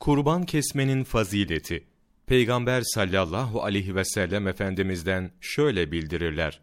Kurban 0.00 0.42
kesmenin 0.42 1.04
fazileti. 1.04 1.86
Peygamber 2.26 2.82
sallallahu 2.82 3.62
aleyhi 3.62 3.94
ve 3.94 4.04
sellem 4.04 4.48
Efendimiz'den 4.48 5.30
şöyle 5.40 5.92
bildirirler. 5.92 6.60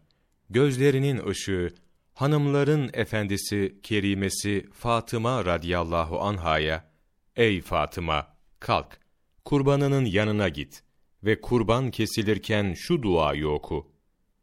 Gözlerinin 0.50 1.26
ışığı, 1.26 1.74
hanımların 2.14 2.90
efendisi, 2.92 3.78
kerimesi 3.82 4.66
Fatıma 4.72 5.44
radıyallahu 5.44 6.20
anhaya, 6.20 6.90
Ey 7.36 7.60
Fatıma, 7.60 8.36
kalk, 8.60 8.98
kurbanının 9.44 10.04
yanına 10.04 10.48
git 10.48 10.82
ve 11.24 11.40
kurban 11.40 11.90
kesilirken 11.90 12.74
şu 12.76 13.02
duayı 13.02 13.48
oku. 13.48 13.92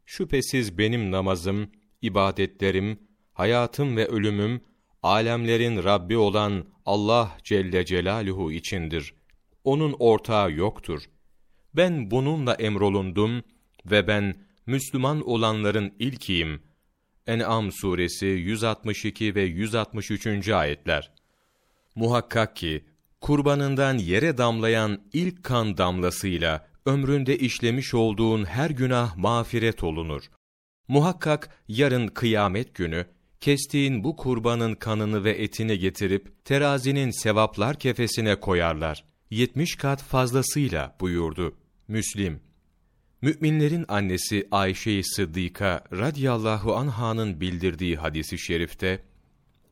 Şüphesiz 0.06 0.78
benim 0.78 1.10
namazım, 1.10 1.70
ibadetlerim, 2.02 2.98
hayatım 3.32 3.96
ve 3.96 4.06
ölümüm, 4.06 4.60
alemlerin 5.06 5.84
Rabbi 5.84 6.16
olan 6.16 6.64
Allah 6.86 7.38
Celle 7.44 7.84
Celaluhu 7.84 8.52
içindir. 8.52 9.14
Onun 9.64 9.96
ortağı 9.98 10.52
yoktur. 10.52 11.02
Ben 11.74 12.10
bununla 12.10 12.54
emrolundum 12.54 13.42
ve 13.86 14.08
ben 14.08 14.34
Müslüman 14.66 15.28
olanların 15.28 15.94
ilkiyim. 15.98 16.62
En'am 17.26 17.72
suresi 17.72 18.26
162 18.26 19.34
ve 19.34 19.42
163. 19.42 20.48
ayetler. 20.48 21.12
Muhakkak 21.94 22.56
ki 22.56 22.84
kurbanından 23.20 23.98
yere 23.98 24.38
damlayan 24.38 25.00
ilk 25.12 25.44
kan 25.44 25.76
damlasıyla 25.76 26.68
ömründe 26.86 27.38
işlemiş 27.38 27.94
olduğun 27.94 28.44
her 28.44 28.70
günah 28.70 29.16
mağfiret 29.16 29.84
olunur. 29.84 30.22
Muhakkak 30.88 31.62
yarın 31.68 32.08
kıyamet 32.08 32.74
günü 32.74 33.06
kestiğin 33.40 34.04
bu 34.04 34.16
kurbanın 34.16 34.74
kanını 34.74 35.24
ve 35.24 35.30
etini 35.30 35.78
getirip 35.78 36.44
terazinin 36.44 37.10
sevaplar 37.10 37.78
kefesine 37.78 38.40
koyarlar. 38.40 39.04
Yetmiş 39.30 39.76
kat 39.76 40.02
fazlasıyla 40.02 40.96
buyurdu. 41.00 41.56
Müslim. 41.88 42.40
Müminlerin 43.22 43.84
annesi 43.88 44.48
Ayşe-i 44.50 45.04
Sıddika 45.04 45.84
radiyallahu 45.92 46.76
anh'ın 46.76 47.40
bildirdiği 47.40 47.96
hadisi 47.96 48.38
şerifte, 48.38 49.02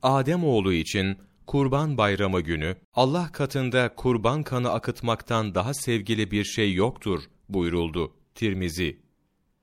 Adem 0.02 0.44
oğlu 0.44 0.72
için 0.72 1.18
Kurban 1.46 1.98
Bayramı 1.98 2.40
günü 2.40 2.76
Allah 2.94 3.32
katında 3.32 3.94
kurban 3.94 4.42
kanı 4.42 4.70
akıtmaktan 4.70 5.54
daha 5.54 5.74
sevgili 5.74 6.30
bir 6.30 6.44
şey 6.44 6.74
yoktur 6.74 7.22
buyuruldu. 7.48 8.12
Tirmizi. 8.34 8.98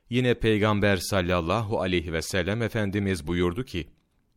Yine 0.09 0.33
Peygamber 0.33 0.97
sallallahu 0.97 1.81
aleyhi 1.81 2.13
ve 2.13 2.21
sellem 2.21 2.61
Efendimiz 2.61 3.27
buyurdu 3.27 3.65
ki, 3.65 3.87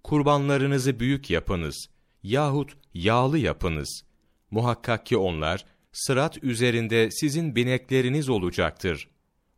Kurbanlarınızı 0.04 1.00
büyük 1.00 1.30
yapınız 1.30 1.86
yahut 2.22 2.76
yağlı 2.94 3.38
yapınız. 3.38 4.04
Muhakkak 4.50 5.06
ki 5.06 5.16
onlar, 5.16 5.64
sırat 5.92 6.44
üzerinde 6.44 7.10
sizin 7.10 7.56
binekleriniz 7.56 8.28
olacaktır. 8.28 9.08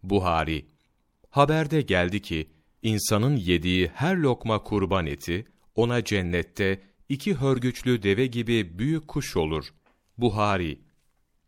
Buhari 0.03 0.67
Haberde 1.31 1.83
geldi 1.83 2.23
ki, 2.23 2.51
insanın 2.83 3.37
yediği 3.37 3.91
her 3.95 4.17
lokma 4.17 4.63
kurban 4.63 5.07
eti, 5.07 5.47
ona 5.75 6.05
cennette 6.05 6.83
iki 7.09 7.35
hörgüçlü 7.35 8.03
deve 8.03 8.27
gibi 8.27 8.79
büyük 8.79 9.09
kuş 9.09 9.37
olur. 9.37 9.65
Buhari 10.19 10.79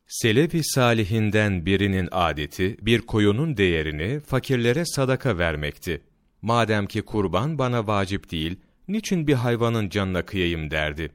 Selefi 0.06 0.64
salihinden 0.64 1.66
birinin 1.66 2.08
adeti, 2.12 2.76
bir 2.80 3.00
koyunun 3.00 3.56
değerini 3.56 4.20
fakirlere 4.20 4.84
sadaka 4.84 5.38
vermekti. 5.38 6.02
Madem 6.42 6.86
ki 6.86 7.02
kurban 7.02 7.58
bana 7.58 7.86
vacip 7.86 8.30
değil, 8.30 8.56
niçin 8.88 9.26
bir 9.26 9.34
hayvanın 9.34 9.88
canına 9.88 10.26
kıyayım 10.26 10.70
derdi. 10.70 11.12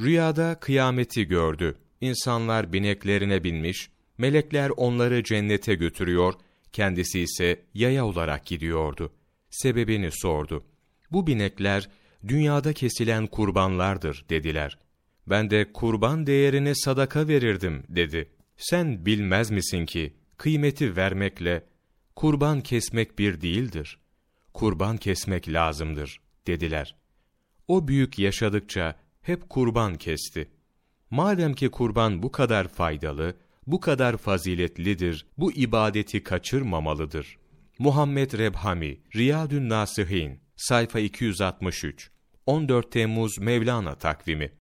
Rüyada 0.00 0.60
kıyameti 0.60 1.24
gördü. 1.24 1.74
İnsanlar 2.00 2.72
bineklerine 2.72 3.44
binmiş, 3.44 3.90
melekler 4.18 4.70
onları 4.76 5.24
cennete 5.24 5.74
götürüyor, 5.74 6.34
kendisi 6.72 7.20
ise 7.20 7.62
yaya 7.74 8.06
olarak 8.06 8.46
gidiyordu. 8.46 9.12
Sebebini 9.50 10.10
sordu. 10.12 10.64
Bu 11.10 11.26
binekler, 11.26 11.88
dünyada 12.28 12.72
kesilen 12.72 13.26
kurbanlardır 13.26 14.24
dediler. 14.28 14.78
Ben 15.26 15.50
de 15.50 15.72
kurban 15.72 16.26
değerini 16.26 16.76
sadaka 16.76 17.28
verirdim 17.28 17.82
dedi. 17.88 18.30
Sen 18.56 19.06
bilmez 19.06 19.50
misin 19.50 19.86
ki 19.86 20.12
kıymeti 20.36 20.96
vermekle 20.96 21.64
kurban 22.16 22.60
kesmek 22.60 23.18
bir 23.18 23.40
değildir. 23.40 23.98
Kurban 24.54 24.96
kesmek 24.96 25.48
lazımdır 25.48 26.20
dediler. 26.46 26.96
O 27.68 27.88
büyük 27.88 28.18
yaşadıkça 28.18 28.94
hep 29.22 29.48
kurban 29.48 29.94
kesti. 29.94 30.48
Madem 31.10 31.54
ki 31.54 31.70
kurban 31.70 32.22
bu 32.22 32.32
kadar 32.32 32.68
faydalı, 32.68 33.36
bu 33.66 33.80
kadar 33.80 34.16
faziletlidir, 34.16 35.26
bu 35.38 35.52
ibadeti 35.52 36.22
kaçırmamalıdır. 36.22 37.38
Muhammed 37.78 38.32
Rebhami, 38.32 39.00
Riyadün 39.16 39.68
Nasihin, 39.68 40.40
sayfa 40.56 41.00
263, 41.00 42.10
14 42.46 42.92
Temmuz 42.92 43.38
Mevlana 43.38 43.94
takvimi 43.94 44.52